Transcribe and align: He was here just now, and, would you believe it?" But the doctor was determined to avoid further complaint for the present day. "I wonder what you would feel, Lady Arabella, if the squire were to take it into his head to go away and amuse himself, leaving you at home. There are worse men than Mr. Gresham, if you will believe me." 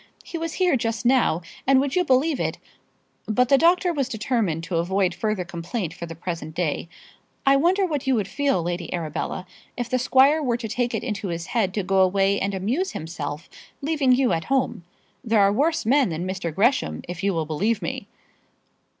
He 0.23 0.35
was 0.35 0.53
here 0.55 0.75
just 0.75 1.05
now, 1.05 1.43
and, 1.67 1.79
would 1.79 1.95
you 1.95 2.03
believe 2.03 2.39
it?" 2.39 2.57
But 3.27 3.49
the 3.49 3.57
doctor 3.59 3.93
was 3.93 4.09
determined 4.09 4.63
to 4.63 4.77
avoid 4.77 5.13
further 5.13 5.45
complaint 5.45 5.93
for 5.93 6.07
the 6.07 6.15
present 6.15 6.55
day. 6.55 6.89
"I 7.45 7.55
wonder 7.55 7.85
what 7.85 8.07
you 8.07 8.15
would 8.15 8.27
feel, 8.27 8.63
Lady 8.63 8.91
Arabella, 8.91 9.45
if 9.77 9.89
the 9.89 9.99
squire 9.99 10.41
were 10.41 10.57
to 10.57 10.67
take 10.67 10.95
it 10.95 11.03
into 11.03 11.27
his 11.27 11.45
head 11.53 11.71
to 11.75 11.83
go 11.83 11.99
away 12.01 12.39
and 12.39 12.55
amuse 12.55 12.93
himself, 12.93 13.47
leaving 13.79 14.11
you 14.13 14.33
at 14.33 14.45
home. 14.45 14.83
There 15.23 15.39
are 15.41 15.53
worse 15.53 15.85
men 15.85 16.09
than 16.09 16.25
Mr. 16.27 16.51
Gresham, 16.51 17.03
if 17.07 17.23
you 17.23 17.31
will 17.35 17.45
believe 17.45 17.83
me." 17.83 18.07